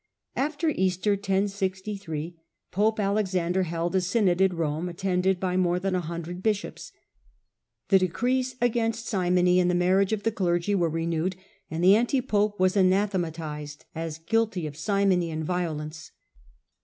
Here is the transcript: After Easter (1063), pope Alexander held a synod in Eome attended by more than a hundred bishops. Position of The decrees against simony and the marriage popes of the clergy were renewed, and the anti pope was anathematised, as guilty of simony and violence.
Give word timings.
After 0.35 0.69
Easter 0.69 1.11
(1063), 1.11 2.35
pope 2.71 2.99
Alexander 2.99 3.61
held 3.61 3.95
a 3.95 4.01
synod 4.01 4.41
in 4.41 4.49
Eome 4.49 4.89
attended 4.89 5.39
by 5.39 5.55
more 5.55 5.79
than 5.79 5.93
a 5.93 6.01
hundred 6.01 6.41
bishops. 6.41 6.91
Position 7.85 7.85
of 7.85 7.89
The 7.89 7.99
decrees 8.07 8.55
against 8.61 9.05
simony 9.07 9.59
and 9.59 9.69
the 9.69 9.75
marriage 9.75 10.09
popes 10.09 10.19
of 10.21 10.23
the 10.23 10.31
clergy 10.31 10.73
were 10.73 10.89
renewed, 10.89 11.35
and 11.69 11.83
the 11.83 11.95
anti 11.95 12.19
pope 12.19 12.59
was 12.59 12.75
anathematised, 12.75 13.85
as 13.93 14.17
guilty 14.17 14.65
of 14.65 14.75
simony 14.75 15.29
and 15.29 15.45
violence. 15.45 16.09